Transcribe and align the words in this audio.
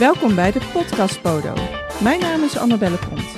Welkom 0.00 0.34
bij 0.34 0.52
de 0.52 0.70
Podcast 0.72 1.22
Podo. 1.22 1.54
Mijn 2.02 2.20
naam 2.20 2.42
is 2.42 2.56
Annabelle 2.56 2.98
Pont. 2.98 3.34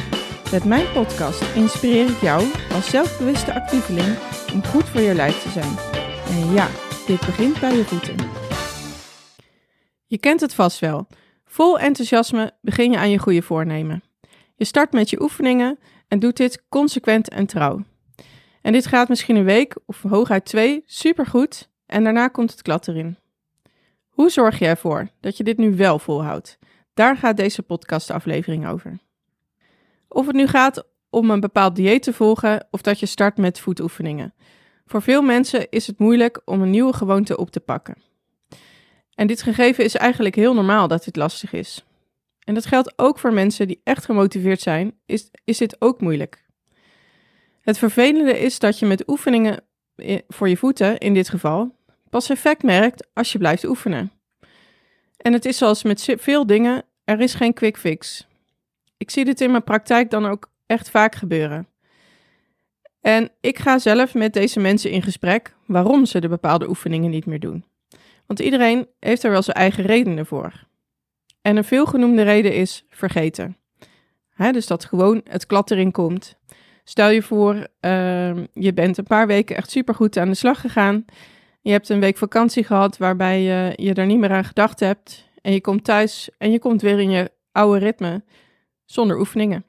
Met 0.50 0.65
mijn 0.65 0.92
podcast 0.92 1.54
inspireer 1.54 2.10
ik 2.10 2.21
jou 2.21 2.44
als 2.73 2.91
zelfbewuste 2.91 3.55
actieveling 3.55 4.19
om 4.53 4.64
goed 4.64 4.89
voor 4.89 5.01
je 5.01 5.14
lijf 5.14 5.42
te 5.42 5.48
zijn. 5.48 5.76
En 6.28 6.53
ja, 6.53 6.69
dit 7.07 7.21
begint 7.21 7.60
bij 7.60 7.76
je 7.76 7.85
voeten. 7.85 8.17
Je 10.07 10.19
kent 10.19 10.41
het 10.41 10.55
vast 10.55 10.79
wel. 10.79 11.07
Vol 11.45 11.79
enthousiasme 11.79 12.53
begin 12.61 12.91
je 12.91 12.99
aan 12.99 13.11
je 13.11 13.19
goede 13.19 13.43
voornemen. 13.43 14.03
Je 14.57 14.65
start 14.65 14.93
met 14.93 15.11
je 15.11 15.23
oefeningen 15.23 15.79
en 16.09 16.19
doet 16.19 16.37
dit 16.37 16.63
consequent 16.69 17.29
en 17.29 17.47
trouw. 17.47 17.85
En 18.61 18.73
dit 18.73 18.87
gaat 18.87 19.09
misschien 19.09 19.37
een 19.37 19.45
week 19.45 19.77
of 19.87 20.03
hooguit 20.03 20.45
twee 20.45 20.83
supergoed 20.87 21.71
en 21.87 22.05
daarna 22.05 22.29
komt 22.29 22.51
het 22.51 22.63
klad 22.63 22.89
erin. 22.89 23.17
Hoe 24.13 24.31
zorg 24.31 24.59
je 24.59 24.67
ervoor 24.67 25.09
dat 25.21 25.37
je 25.37 25.45
dit 25.45 25.59
nu 25.59 25.77
wel 25.77 25.99
volhoudt? 25.99 26.59
Daar 26.95 27.17
gaat 27.17 27.36
deze 27.36 27.63
podcastaflevering 27.63 28.67
over. 28.69 28.99
Of 30.09 30.27
het 30.27 30.36
nu 30.36 30.46
gaat 30.46 30.85
om 31.11 31.31
een 31.31 31.41
bepaald 31.41 31.77
dieet 31.77 32.02
te 32.02 32.12
volgen 32.12 32.66
of 32.70 32.83
dat 32.83 33.00
je 33.00 33.06
start 33.06 33.36
met 33.36 33.60
voetoefeningen. 33.60 34.34
Voor 34.86 35.02
veel 35.02 35.22
mensen 35.22 35.70
is 35.70 35.86
het 35.86 35.98
moeilijk 35.98 36.42
om 36.45 36.62
een 36.62 36.70
nieuwe 36.70 36.92
gewoonte 36.92 37.36
op 37.36 37.50
te 37.50 37.60
pakken. 37.60 37.96
En 39.14 39.27
dit 39.27 39.42
gegeven 39.42 39.84
is 39.84 39.95
eigenlijk 39.95 40.34
heel 40.34 40.55
normaal 40.55 40.88
dat 40.88 41.05
dit 41.05 41.16
lastig 41.16 41.52
is. 41.52 41.84
En 42.44 42.55
dat 42.55 42.66
geldt 42.66 42.92
ook 42.97 43.19
voor 43.19 43.33
mensen 43.33 43.66
die 43.66 43.80
echt 43.84 44.05
gemotiveerd 44.05 44.60
zijn, 44.60 44.98
is, 45.06 45.30
is 45.44 45.58
dit 45.58 45.77
ook 45.78 46.00
moeilijk. 46.00 46.44
Het 47.60 47.78
vervelende 47.78 48.38
is 48.38 48.58
dat 48.58 48.78
je 48.78 48.86
met 48.86 49.08
oefeningen 49.08 49.64
voor 50.28 50.48
je 50.48 50.56
voeten, 50.56 50.98
in 50.98 51.14
dit 51.14 51.28
geval, 51.28 51.77
pas 52.12 52.30
effect 52.30 52.62
merkt 52.62 53.06
als 53.14 53.32
je 53.32 53.38
blijft 53.38 53.64
oefenen. 53.64 54.12
En 55.16 55.32
het 55.32 55.44
is 55.44 55.56
zoals 55.56 55.82
met 55.82 56.14
veel 56.18 56.46
dingen, 56.46 56.84
er 57.04 57.20
is 57.20 57.34
geen 57.34 57.52
quick 57.52 57.76
fix. 57.76 58.27
Ik 58.96 59.10
zie 59.10 59.24
dit 59.24 59.41
in 59.41 59.50
mijn 59.50 59.64
praktijk 59.64 60.10
dan 60.10 60.27
ook 60.27 60.50
echt 60.66 60.91
vaak 60.91 61.14
gebeuren. 61.14 61.69
En 63.00 63.30
ik 63.41 63.58
ga 63.58 63.78
zelf 63.78 64.14
met 64.14 64.32
deze 64.32 64.60
mensen 64.60 64.91
in 64.91 65.02
gesprek 65.02 65.54
waarom 65.66 66.06
ze 66.06 66.20
de 66.20 66.28
bepaalde 66.28 66.69
oefeningen 66.69 67.10
niet 67.10 67.27
meer 67.27 67.41
doen. 67.41 67.64
Want 68.26 68.41
iedereen 68.41 68.86
heeft 68.98 69.22
er 69.22 69.30
wel 69.30 69.42
zijn 69.42 69.56
eigen 69.56 69.84
redenen 69.84 70.26
voor. 70.26 70.52
En 71.42 71.56
een 71.56 71.64
veelgenoemde 71.64 72.22
reden 72.22 72.54
is 72.54 72.84
vergeten. 72.88 73.56
dus 74.36 74.66
dat 74.66 74.84
gewoon 74.84 75.20
het 75.24 75.47
klad 75.47 75.70
erin 75.70 75.92
komt. 75.92 76.36
Stel 76.84 77.10
je 77.10 77.22
voor, 77.22 77.54
uh, 77.54 78.36
je 78.52 78.72
bent 78.74 78.98
een 78.98 79.04
paar 79.04 79.26
weken 79.26 79.56
echt 79.56 79.70
supergoed 79.70 80.16
aan 80.16 80.28
de 80.28 80.34
slag 80.34 80.60
gegaan. 80.60 81.04
Je 81.62 81.70
hebt 81.70 81.88
een 81.88 82.00
week 82.00 82.16
vakantie 82.16 82.64
gehad 82.64 82.96
waarbij 82.96 83.42
je, 83.42 83.72
je 83.77 83.94
er 83.94 84.06
niet 84.06 84.18
meer 84.18 84.32
aan 84.32 84.44
gedacht 84.44 84.80
hebt. 84.80 85.30
En 85.41 85.52
je 85.52 85.60
komt 85.60 85.84
thuis 85.84 86.30
en 86.38 86.50
je 86.50 86.58
komt 86.58 86.82
weer 86.82 87.00
in 87.00 87.10
je 87.10 87.30
oude 87.52 87.78
ritme 87.78 88.24
zonder 88.84 89.19
oefeningen. 89.19 89.64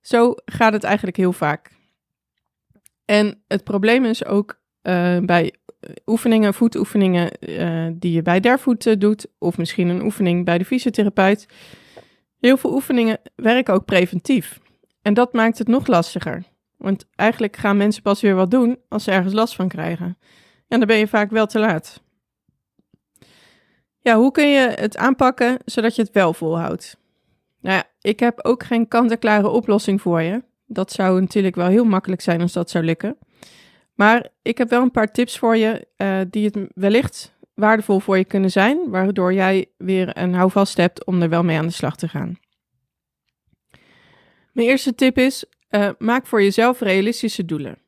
Zo 0.00 0.34
gaat 0.44 0.72
het 0.72 0.84
eigenlijk 0.84 1.16
heel 1.16 1.32
vaak. 1.32 1.70
En 3.04 3.42
het 3.48 3.64
probleem 3.64 4.04
is 4.04 4.24
ook 4.24 4.60
uh, 4.82 5.18
bij 5.18 5.54
oefeningen, 6.06 6.54
voetoefeningen 6.54 7.30
uh, 7.40 7.86
die 7.94 8.12
je 8.12 8.22
bij 8.22 8.40
dervoet 8.40 9.00
doet, 9.00 9.26
of 9.38 9.58
misschien 9.58 9.88
een 9.88 10.02
oefening 10.02 10.44
bij 10.44 10.58
de 10.58 10.64
fysiotherapeut. 10.64 11.46
Heel 12.40 12.56
veel 12.56 12.72
oefeningen 12.72 13.18
werken 13.34 13.74
ook 13.74 13.84
preventief. 13.84 14.58
En 15.02 15.14
dat 15.14 15.32
maakt 15.32 15.58
het 15.58 15.68
nog 15.68 15.86
lastiger. 15.86 16.42
Want 16.76 17.06
eigenlijk 17.14 17.56
gaan 17.56 17.76
mensen 17.76 18.02
pas 18.02 18.20
weer 18.20 18.34
wat 18.34 18.50
doen 18.50 18.78
als 18.88 19.04
ze 19.04 19.10
ergens 19.10 19.34
last 19.34 19.54
van 19.54 19.68
krijgen. 19.68 20.18
En 20.70 20.78
dan 20.78 20.86
ben 20.86 20.96
je 20.96 21.08
vaak 21.08 21.30
wel 21.30 21.46
te 21.46 21.58
laat. 21.58 22.02
Ja, 23.98 24.16
hoe 24.16 24.30
kun 24.30 24.48
je 24.48 24.60
het 24.60 24.96
aanpakken 24.96 25.58
zodat 25.64 25.96
je 25.96 26.02
het 26.02 26.12
wel 26.12 26.32
volhoudt? 26.32 26.96
Nou 27.60 27.76
ja, 27.76 27.84
ik 28.00 28.20
heb 28.20 28.44
ook 28.44 28.62
geen 28.62 28.88
kant-en-klare 28.88 29.48
oplossing 29.48 30.00
voor 30.00 30.22
je. 30.22 30.42
Dat 30.66 30.92
zou 30.92 31.20
natuurlijk 31.20 31.54
wel 31.54 31.66
heel 31.66 31.84
makkelijk 31.84 32.20
zijn 32.20 32.40
als 32.40 32.52
dat 32.52 32.70
zou 32.70 32.84
lukken. 32.84 33.18
Maar 33.94 34.28
ik 34.42 34.58
heb 34.58 34.70
wel 34.70 34.82
een 34.82 34.90
paar 34.90 35.12
tips 35.12 35.38
voor 35.38 35.56
je 35.56 35.86
uh, 35.96 36.20
die 36.30 36.44
het 36.44 36.58
wellicht 36.74 37.34
waardevol 37.54 38.00
voor 38.00 38.18
je 38.18 38.24
kunnen 38.24 38.50
zijn, 38.50 38.90
waardoor 38.90 39.32
jij 39.32 39.70
weer 39.76 40.16
een 40.18 40.34
houvast 40.34 40.76
hebt 40.76 41.04
om 41.04 41.22
er 41.22 41.28
wel 41.28 41.42
mee 41.42 41.58
aan 41.58 41.66
de 41.66 41.72
slag 41.72 41.96
te 41.96 42.08
gaan. 42.08 42.38
Mijn 44.52 44.68
eerste 44.68 44.94
tip 44.94 45.18
is: 45.18 45.44
uh, 45.70 45.90
maak 45.98 46.26
voor 46.26 46.42
jezelf 46.42 46.80
realistische 46.80 47.44
doelen. 47.44 47.78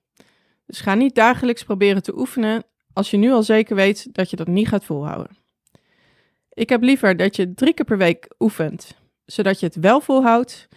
Dus 0.67 0.81
ga 0.81 0.95
niet 0.95 1.15
dagelijks 1.15 1.65
proberen 1.65 2.03
te 2.03 2.19
oefenen 2.19 2.65
als 2.93 3.11
je 3.11 3.17
nu 3.17 3.33
al 3.33 3.43
zeker 3.43 3.77
weet 3.77 4.15
dat 4.15 4.31
je 4.31 4.37
dat 4.37 4.47
niet 4.47 4.69
gaat 4.69 4.85
volhouden. 4.85 5.37
Ik 6.53 6.69
heb 6.69 6.83
liever 6.83 7.17
dat 7.17 7.37
je 7.37 7.55
drie 7.55 7.75
keer 7.75 7.85
per 7.85 7.99
week 7.99 8.29
oefent, 8.39 8.97
zodat 9.25 9.61
je 9.61 9.67
het 9.67 9.77
wel 9.77 10.01
volhoudt, 10.01 10.69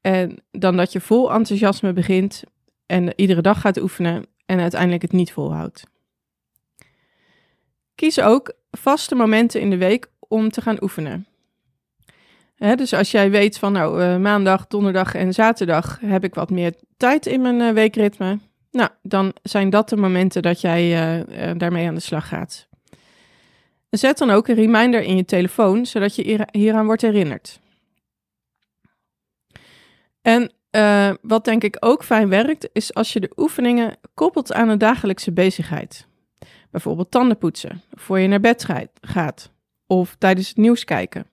en 0.00 0.42
dan 0.50 0.76
dat 0.76 0.92
je 0.92 1.00
vol 1.00 1.32
enthousiasme 1.32 1.92
begint 1.92 2.42
en 2.86 3.12
iedere 3.16 3.40
dag 3.40 3.60
gaat 3.60 3.80
oefenen 3.80 4.26
en 4.46 4.60
uiteindelijk 4.60 5.02
het 5.02 5.12
niet 5.12 5.32
volhoudt. 5.32 5.82
Kies 7.94 8.20
ook 8.20 8.52
vaste 8.70 9.14
momenten 9.14 9.60
in 9.60 9.70
de 9.70 9.76
week 9.76 10.10
om 10.18 10.50
te 10.50 10.60
gaan 10.60 10.82
oefenen. 10.82 11.26
dus 12.56 12.92
als 12.92 13.10
jij 13.10 13.30
weet 13.30 13.58
van 13.58 13.72
nou 13.72 14.02
uh, 14.02 14.16
maandag, 14.16 14.66
donderdag 14.66 15.14
en 15.14 15.34
zaterdag 15.34 15.98
heb 16.00 16.24
ik 16.24 16.34
wat 16.34 16.50
meer 16.50 16.74
tijd 16.96 17.26
in 17.26 17.40
mijn 17.40 17.60
uh, 17.60 17.70
weekritme, 17.70 18.38
nou 18.72 18.90
dan 19.02 19.34
zijn 19.42 19.70
dat 19.70 19.88
de 19.88 19.96
momenten 19.96 20.42
dat 20.42 20.60
jij 20.60 21.16
uh, 21.18 21.50
daarmee 21.56 21.86
aan 21.86 21.94
de 21.94 22.00
slag 22.00 22.28
gaat. 22.28 22.68
Zet 23.90 24.18
dan 24.18 24.30
ook 24.30 24.48
een 24.48 24.54
reminder 24.54 25.02
in 25.02 25.16
je 25.16 25.24
telefoon, 25.24 25.86
zodat 25.86 26.14
je 26.14 26.46
hieraan 26.50 26.86
wordt 26.86 27.02
herinnerd. 27.02 27.60
En 30.22 30.52
uh, 30.70 31.10
wat 31.22 31.44
denk 31.44 31.64
ik 31.64 31.76
ook 31.80 32.04
fijn 32.04 32.28
werkt, 32.28 32.68
is 32.72 32.94
als 32.94 33.12
je 33.12 33.20
de 33.20 33.32
oefeningen 33.36 33.96
koppelt 34.14 34.52
aan 34.52 34.68
een 34.68 34.78
dagelijkse 34.78 35.32
bezigheid. 35.32 36.06
Bijvoorbeeld 36.70 37.10
tandenpoetsen, 37.10 37.82
voor 37.90 38.18
je 38.18 38.28
naar 38.28 38.40
bed 38.40 38.66
gaat, 39.00 39.50
of 39.86 40.16
tijdens 40.18 40.48
het 40.48 40.56
nieuws 40.56 40.84
kijken. 40.84 41.26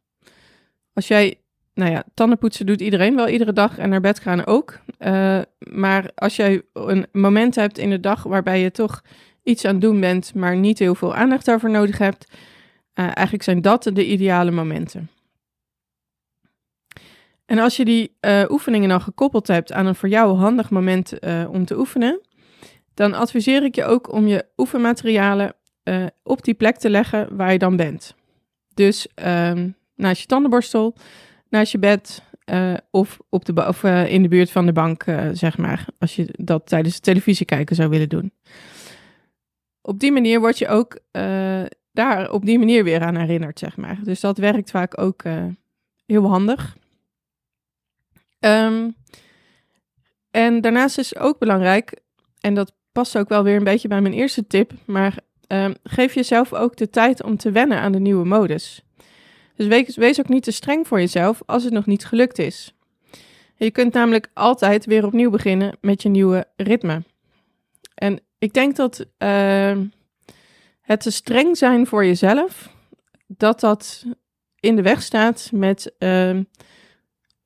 Als 0.94 1.08
jij, 1.08 1.40
nou 1.79 1.91
ja, 1.91 2.03
tandenpoetsen 2.13 2.66
doet 2.66 2.81
iedereen 2.81 3.16
wel 3.16 3.28
iedere 3.28 3.53
dag 3.53 3.78
en 3.78 3.90
naar 3.90 4.01
bed 4.01 4.19
gaan 4.19 4.45
ook. 4.45 4.79
Uh, 5.00 5.41
maar 5.57 6.12
als 6.16 6.35
jij 6.35 6.62
een 6.73 7.06
moment 7.12 7.56
hebt 7.56 7.78
in 7.78 7.90
de 7.90 8.00
dag 8.00 8.23
waarbij 8.23 8.62
je 8.62 8.72
toch 8.72 9.03
iets 9.44 9.66
aan 9.66 9.72
het 9.72 9.81
doen 9.81 10.00
bent, 10.00 10.34
maar 10.34 10.56
niet 10.56 10.79
heel 10.79 10.95
veel 10.95 11.16
aandacht 11.16 11.45
daarvoor 11.45 11.69
nodig 11.69 11.97
hebt, 11.97 12.31
uh, 12.31 13.06
eigenlijk 13.06 13.44
zijn 13.44 13.62
dat 13.62 13.84
de 13.84 14.06
ideale 14.06 14.51
momenten. 14.51 15.09
En 17.45 17.59
als 17.59 17.78
je 17.78 17.85
die 17.85 18.17
uh, 18.22 18.44
oefeningen 18.50 18.90
dan 18.90 19.01
gekoppeld 19.01 19.47
hebt 19.47 19.72
aan 19.72 19.85
een 19.85 19.96
voor 19.96 20.09
jou 20.09 20.38
handig 20.38 20.69
moment 20.69 21.13
om 21.51 21.66
te 21.66 21.78
oefenen, 21.78 22.22
dan 22.94 23.13
adviseer 23.13 23.63
ik 23.63 23.75
je 23.75 23.85
ook 23.85 24.11
om 24.13 24.28
je 24.28 24.46
oefenmaterialen 24.57 25.53
op 26.23 26.44
die 26.44 26.53
plek 26.53 26.78
te 26.78 26.90
leggen 26.90 27.35
waar 27.35 27.51
je 27.51 27.57
dan 27.57 27.75
bent. 27.75 28.16
Dus 28.73 29.07
um, 29.25 29.75
naast 29.96 30.22
je 30.22 30.28
tandenborstel, 30.28 30.96
naast 31.50 31.72
je 31.72 31.78
bed 31.80 32.24
of, 32.92 33.20
op 33.30 33.46
de 33.46 33.68
of 33.68 33.84
in 33.84 34.22
de 34.22 34.28
buurt 34.28 34.52
van 34.52 34.66
de 34.66 34.72
bank, 34.72 35.04
zeg 35.32 35.58
maar, 35.58 35.86
als 36.00 36.16
je 36.16 36.30
dat 36.32 36.68
tijdens 36.68 36.96
het 36.96 37.04
televisie 37.04 37.46
kijken 37.46 37.76
zou 37.76 37.90
willen 37.90 38.10
doen. 38.10 38.32
Op 39.82 40.00
die 40.00 40.12
manier 40.12 40.40
word 40.40 40.58
je 40.58 40.68
ook 40.68 41.00
daar 41.92 42.32
op 42.32 42.46
die 42.46 42.59
manier 42.59 42.84
weer 42.84 43.02
aan 43.02 43.16
herinnerd, 43.16 43.59
zeg 43.59 43.78
maar. 43.78 44.00
Dus 44.04 44.20
dat 44.20 44.38
werkt 44.38 44.72
vaak 44.72 45.02
ook 45.02 45.24
heel 46.06 46.28
handig. 46.28 46.78
Um, 48.40 48.96
en 50.32 50.62
daarnaast 50.62 50.98
is 50.98 51.18
ook 51.18 51.40
belangrijk, 51.40 52.00
en 52.40 52.54
dat 52.54 52.74
past 52.92 53.18
ook 53.18 53.30
wel 53.30 53.44
weer 53.44 53.56
een 53.56 53.64
beetje 53.64 53.88
bij 53.88 54.02
mijn 54.02 54.14
eerste 54.14 54.48
tip, 54.48 54.72
maar 54.86 55.18
um, 55.48 55.74
geef 55.84 56.14
jezelf 56.14 56.54
ook 56.54 56.76
de 56.76 56.90
tijd 56.90 57.24
om 57.24 57.38
te 57.38 57.52
wennen 57.52 57.80
aan 57.80 57.92
de 57.92 58.00
nieuwe 58.00 58.26
modus. 58.26 58.84
Dus 59.59 59.67
wees, 59.67 59.96
wees 59.96 60.20
ook 60.20 60.29
niet 60.29 60.44
te 60.44 60.52
streng 60.52 60.88
voor 60.88 61.00
jezelf 61.00 61.41
als 61.46 61.64
het 61.64 61.73
nog 61.73 61.85
niet 61.85 62.06
gelukt 62.06 62.40
is. 62.40 62.73
Je 63.56 63.72
kunt 63.72 63.94
namelijk 63.94 64.29
altijd 64.34 64.85
weer 64.85 65.06
opnieuw 65.06 65.29
beginnen 65.29 65.78
met 65.82 66.02
je 66.02 66.09
nieuwe 66.09 66.47
ritme. 66.56 67.03
En 67.96 68.20
ik 68.38 68.53
denk 68.53 68.76
dat 68.76 69.06
uh, 69.17 69.78
het 70.82 71.02
te 71.02 71.11
streng 71.11 71.58
zijn 71.58 71.88
voor 71.88 72.06
jezelf, 72.06 72.70
dat 73.28 73.59
dat 73.59 74.06
in 74.59 74.76
de 74.76 74.82
weg 74.82 75.02
staat 75.02 75.50
met 75.53 75.94
uh, 76.00 76.40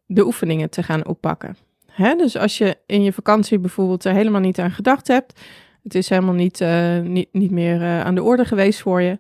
de 0.06 0.26
oefeningen 0.26 0.70
te 0.70 0.84
gaan 0.84 1.06
oppakken. 1.06 1.58
Hè? 1.86 2.16
Dus 2.16 2.38
als 2.38 2.58
je 2.58 2.78
in 2.86 3.04
je 3.04 3.14
vakantie 3.14 3.60
bijvoorbeeld 3.60 4.06
er 4.06 4.14
helemaal 4.14 4.42
niet 4.42 4.60
aan 4.60 4.72
gedacht 4.72 5.08
hebt, 5.08 5.40
het 5.84 5.96
is 5.96 6.10
helemaal 6.10 6.34
niet, 6.34 6.62
uh, 6.62 7.00
niet, 7.00 7.30
niet 7.32 7.52
meer 7.52 7.82
uh, 7.82 8.02
aan 8.02 8.16
de 8.16 8.24
orde 8.24 8.46
geweest 8.46 8.82
voor 8.82 9.02
je. 9.02 9.18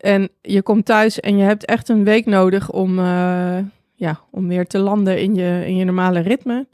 En 0.00 0.28
je 0.42 0.62
komt 0.62 0.84
thuis 0.84 1.20
en 1.20 1.36
je 1.36 1.44
hebt 1.44 1.64
echt 1.64 1.88
een 1.88 2.04
week 2.04 2.26
nodig 2.26 2.70
om, 2.70 2.98
uh, 2.98 3.58
ja, 3.94 4.20
om 4.30 4.48
weer 4.48 4.66
te 4.66 4.78
landen 4.78 5.20
in 5.20 5.34
je, 5.34 5.62
in 5.66 5.76
je 5.76 5.84
normale 5.84 6.20
ritme. 6.20 6.66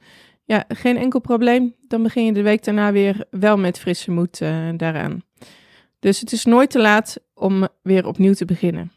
Ja, 0.45 0.65
geen 0.69 0.97
enkel 0.97 1.21
probleem. 1.21 1.75
Dan 1.89 2.03
begin 2.03 2.25
je 2.25 2.33
de 2.33 2.43
week 2.43 2.65
daarna 2.65 2.93
weer 2.93 3.25
wel 3.31 3.59
met 3.59 3.79
frisse 3.79 4.11
moed 4.11 4.39
daaraan. 4.77 5.23
Dus 5.99 6.21
het 6.21 6.33
is 6.33 6.45
nooit 6.45 6.71
te 6.71 6.81
laat 6.81 7.17
om 7.35 7.69
weer 7.83 8.07
opnieuw 8.07 8.35
te 8.35 8.45
beginnen. 8.45 8.93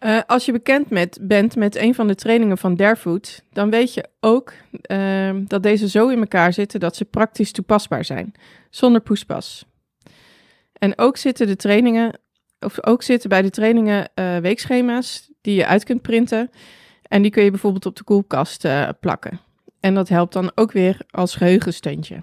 Uh, 0.00 0.20
als 0.26 0.44
je 0.44 0.52
bekend 0.52 0.90
met, 0.90 1.18
bent 1.22 1.56
met 1.56 1.76
een 1.76 1.94
van 1.94 2.06
de 2.06 2.14
trainingen 2.14 2.58
van 2.58 2.74
Derfood, 2.74 3.42
dan 3.52 3.70
weet 3.70 3.94
je 3.94 4.08
ook 4.20 4.52
dat 5.48 5.62
deze 5.62 5.88
zo 5.88 6.08
in 6.08 6.18
elkaar 6.18 6.52
zitten 6.52 6.80
dat 6.80 6.96
ze 6.96 7.04
praktisch 7.04 7.52
toepasbaar 7.52 8.04
zijn, 8.04 8.34
zonder 8.70 9.00
poespas. 9.00 9.64
En 10.84 10.98
ook 10.98 11.16
zitten 11.16 11.46
de 11.46 11.56
trainingen, 11.56 12.18
of 12.60 12.86
ook 12.86 13.02
zitten 13.02 13.28
bij 13.28 13.42
de 13.42 13.50
trainingen 13.50 14.10
uh, 14.14 14.36
weekschema's 14.36 15.30
die 15.40 15.54
je 15.54 15.66
uit 15.66 15.84
kunt 15.84 16.02
printen. 16.02 16.50
En 17.02 17.22
die 17.22 17.30
kun 17.30 17.44
je 17.44 17.50
bijvoorbeeld 17.50 17.86
op 17.86 17.96
de 17.96 18.04
koelkast 18.04 18.66
plakken. 19.00 19.40
En 19.80 19.94
dat 19.94 20.08
helpt 20.08 20.32
dan 20.32 20.52
ook 20.54 20.72
weer 20.72 21.00
als 21.10 21.36
geheugensteuntje. 21.36 22.22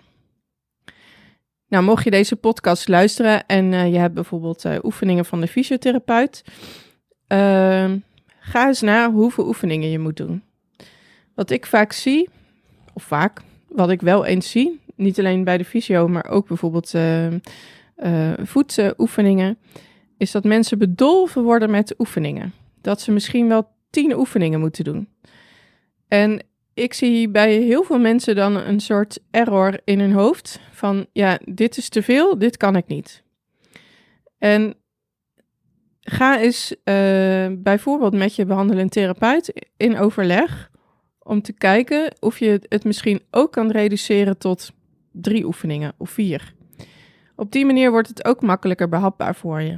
Nou, 1.67 1.83
mocht 1.83 2.03
je 2.03 2.11
deze 2.11 2.35
podcast 2.35 2.87
luisteren 2.87 3.45
en 3.45 3.91
je 3.91 3.97
hebt 3.97 4.13
bijvoorbeeld 4.13 4.65
oefeningen 4.83 5.25
van 5.25 5.41
de 5.41 5.47
fysiotherapeut 5.47 6.43
uh, 7.27 7.91
ga 8.39 8.67
eens 8.67 8.81
na 8.81 9.11
hoeveel 9.11 9.47
oefeningen 9.47 9.89
je 9.89 9.99
moet 9.99 10.17
doen. 10.17 10.43
Wat 11.35 11.49
ik 11.49 11.65
vaak 11.65 11.91
zie, 11.91 12.29
of 12.93 13.03
vaak, 13.03 13.41
wat 13.67 13.89
ik 13.89 14.01
wel 14.01 14.25
eens 14.25 14.49
zie, 14.49 14.79
niet 14.95 15.19
alleen 15.19 15.43
bij 15.43 15.57
de 15.57 15.65
fysio, 15.65 16.07
maar 16.07 16.25
ook 16.29 16.47
bijvoorbeeld 16.47 16.93
uh, 18.05 19.51
is 20.17 20.31
dat 20.31 20.43
mensen 20.43 20.77
bedolven 20.77 21.43
worden 21.43 21.69
met 21.71 21.95
oefeningen. 21.97 22.53
Dat 22.81 23.01
ze 23.01 23.11
misschien 23.11 23.47
wel 23.47 23.67
tien 23.89 24.17
oefeningen 24.17 24.59
moeten 24.59 24.83
doen. 24.83 25.09
En 26.07 26.43
ik 26.73 26.93
zie 26.93 27.29
bij 27.29 27.53
heel 27.53 27.83
veel 27.83 27.99
mensen 27.99 28.35
dan 28.35 28.55
een 28.55 28.79
soort 28.79 29.19
error 29.31 29.79
in 29.83 29.99
hun 29.99 30.11
hoofd 30.11 30.59
van 30.71 31.05
ja, 31.13 31.39
dit 31.45 31.77
is 31.77 31.89
te 31.89 32.03
veel, 32.03 32.37
dit 32.37 32.57
kan 32.57 32.75
ik 32.75 32.87
niet. 32.87 33.23
En 34.37 34.75
ga 36.01 36.39
eens 36.39 36.71
uh, 36.71 37.47
bijvoorbeeld 37.57 38.13
met 38.13 38.35
je 38.35 38.45
behandelend 38.45 38.91
therapeut 38.91 39.67
in 39.77 39.97
overleg 39.97 40.71
om 41.19 41.41
te 41.41 41.53
kijken 41.53 42.15
of 42.19 42.39
je 42.39 42.61
het 42.69 42.83
misschien 42.83 43.21
ook 43.31 43.51
kan 43.51 43.71
reduceren 43.71 44.37
tot 44.37 44.71
drie 45.11 45.45
oefeningen 45.45 45.93
of 45.97 46.09
vier. 46.09 46.53
Op 47.41 47.51
die 47.51 47.65
manier 47.65 47.91
wordt 47.91 48.07
het 48.07 48.25
ook 48.25 48.41
makkelijker 48.41 48.89
behapbaar 48.89 49.35
voor 49.35 49.61
je. 49.61 49.77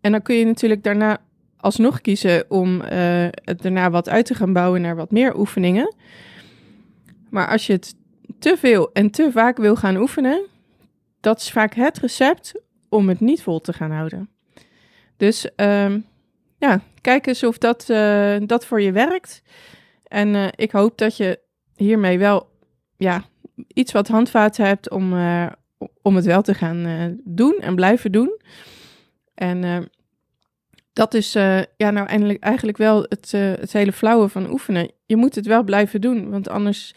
En 0.00 0.12
dan 0.12 0.22
kun 0.22 0.34
je 0.34 0.44
natuurlijk 0.44 0.82
daarna 0.82 1.18
alsnog 1.56 2.00
kiezen 2.00 2.44
om 2.48 2.80
uh, 2.80 2.88
het 3.30 3.62
daarna 3.62 3.90
wat 3.90 4.08
uit 4.08 4.26
te 4.26 4.34
gaan 4.34 4.52
bouwen 4.52 4.80
naar 4.80 4.96
wat 4.96 5.10
meer 5.10 5.38
oefeningen. 5.38 5.94
Maar 7.30 7.48
als 7.48 7.66
je 7.66 7.72
het 7.72 7.94
te 8.38 8.56
veel 8.56 8.92
en 8.92 9.10
te 9.10 9.30
vaak 9.32 9.56
wil 9.56 9.76
gaan 9.76 9.96
oefenen, 9.96 10.46
dat 11.20 11.40
is 11.40 11.50
vaak 11.50 11.74
het 11.74 11.98
recept 11.98 12.52
om 12.88 13.08
het 13.08 13.20
niet 13.20 13.42
vol 13.42 13.60
te 13.60 13.72
gaan 13.72 13.90
houden. 13.90 14.30
Dus 15.16 15.48
um, 15.56 16.04
ja, 16.58 16.80
kijk 17.00 17.26
eens 17.26 17.44
of 17.44 17.58
dat, 17.58 17.88
uh, 17.90 18.36
dat 18.46 18.66
voor 18.66 18.80
je 18.80 18.92
werkt. 18.92 19.42
En 20.06 20.28
uh, 20.34 20.46
ik 20.54 20.70
hoop 20.70 20.98
dat 20.98 21.16
je 21.16 21.40
hiermee 21.76 22.18
wel 22.18 22.50
ja, 22.96 23.24
iets 23.66 23.92
wat 23.92 24.08
handvaten 24.08 24.64
hebt 24.64 24.90
om, 24.90 25.12
om 26.02 26.16
het 26.16 26.24
wel 26.24 26.42
te 26.42 26.54
gaan 26.54 27.18
doen 27.24 27.56
en 27.60 27.74
blijven 27.74 28.12
doen. 28.12 28.40
En 29.34 29.90
dat 30.92 31.14
is 31.14 31.32
ja, 31.32 31.66
nou 31.76 32.06
eindelijk, 32.06 32.42
eigenlijk 32.42 32.78
wel 32.78 33.06
het, 33.08 33.30
het 33.32 33.72
hele 33.72 33.92
flauwe 33.92 34.28
van 34.28 34.50
oefenen. 34.50 34.90
Je 35.06 35.16
moet 35.16 35.34
het 35.34 35.46
wel 35.46 35.62
blijven 35.62 36.00
doen, 36.00 36.30
want 36.30 36.48
anders 36.48 36.94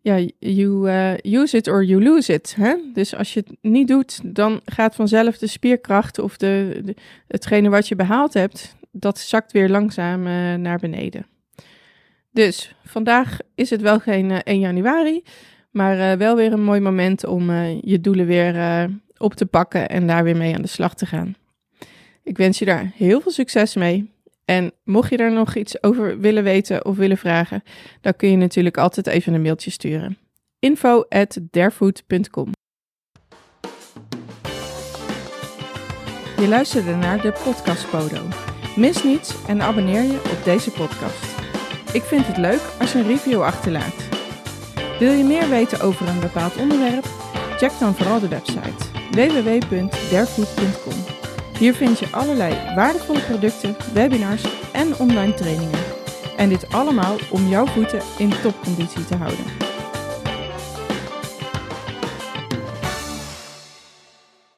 ja, 0.00 0.26
you 0.38 0.88
use 1.22 1.56
it 1.56 1.68
or 1.68 1.84
you 1.84 2.02
lose 2.02 2.32
it. 2.32 2.54
Hè? 2.56 2.74
Dus 2.92 3.14
als 3.14 3.34
je 3.34 3.40
het 3.40 3.56
niet 3.60 3.88
doet, 3.88 4.20
dan 4.34 4.60
gaat 4.64 4.94
vanzelf 4.94 5.38
de 5.38 5.46
spierkracht 5.46 6.18
of 6.18 6.36
de, 6.36 6.80
de 6.84 6.94
hetgene 7.28 7.68
wat 7.68 7.88
je 7.88 7.96
behaald 7.96 8.34
hebt, 8.34 8.76
dat 8.90 9.18
zakt 9.18 9.52
weer 9.52 9.68
langzaam 9.68 10.22
naar 10.60 10.78
beneden. 10.78 11.26
Dus 12.34 12.74
vandaag 12.84 13.38
is 13.54 13.70
het 13.70 13.80
wel 13.80 13.98
geen 13.98 14.30
uh, 14.30 14.38
1 14.44 14.58
januari, 14.58 15.22
maar 15.74 16.18
wel 16.18 16.36
weer 16.36 16.52
een 16.52 16.64
mooi 16.64 16.80
moment 16.80 17.26
om 17.26 17.50
je 17.80 18.00
doelen 18.00 18.26
weer 18.26 18.88
op 19.16 19.34
te 19.34 19.46
pakken 19.46 19.88
en 19.88 20.06
daar 20.06 20.24
weer 20.24 20.36
mee 20.36 20.54
aan 20.54 20.62
de 20.62 20.68
slag 20.68 20.94
te 20.94 21.06
gaan. 21.06 21.36
Ik 22.22 22.36
wens 22.36 22.58
je 22.58 22.64
daar 22.64 22.92
heel 22.94 23.20
veel 23.20 23.32
succes 23.32 23.74
mee. 23.74 24.12
En 24.44 24.72
mocht 24.84 25.10
je 25.10 25.16
daar 25.16 25.32
nog 25.32 25.54
iets 25.54 25.82
over 25.82 26.18
willen 26.18 26.42
weten 26.42 26.84
of 26.84 26.96
willen 26.96 27.18
vragen, 27.18 27.62
dan 28.00 28.16
kun 28.16 28.30
je 28.30 28.36
natuurlijk 28.36 28.78
altijd 28.78 29.06
even 29.06 29.34
een 29.34 29.42
mailtje 29.42 29.70
sturen. 29.70 30.18
info 30.58 31.04
at 31.08 31.38
Je 36.36 36.48
luisterde 36.48 36.94
naar 36.94 37.20
de 37.20 37.32
podcast 37.44 37.90
Podo. 37.90 38.22
Mis 38.76 39.04
niets 39.04 39.44
en 39.46 39.62
abonneer 39.62 40.02
je 40.02 40.36
op 40.38 40.44
deze 40.44 40.70
podcast. 40.70 41.38
Ik 41.92 42.02
vind 42.02 42.26
het 42.26 42.36
leuk 42.36 42.60
als 42.80 42.92
je 42.92 42.98
een 42.98 43.06
review 43.06 43.42
achterlaat. 43.42 44.03
Wil 44.98 45.12
je 45.12 45.24
meer 45.24 45.48
weten 45.48 45.80
over 45.80 46.08
een 46.08 46.20
bepaald 46.20 46.56
onderwerp? 46.56 47.06
Check 47.56 47.72
dan 47.78 47.94
vooral 47.94 48.20
de 48.20 48.28
website 48.28 48.84
www.derfood.com. 49.10 51.04
Hier 51.58 51.74
vind 51.74 51.98
je 51.98 52.06
allerlei 52.10 52.74
waardevolle 52.74 53.20
producten, 53.20 53.76
webinars 53.92 54.44
en 54.72 54.98
online 54.98 55.34
trainingen. 55.34 55.78
En 56.36 56.48
dit 56.48 56.72
allemaal 56.72 57.16
om 57.30 57.46
jouw 57.46 57.66
voeten 57.66 58.00
in 58.18 58.32
topconditie 58.42 59.04
te 59.04 59.16
houden. 59.16 59.63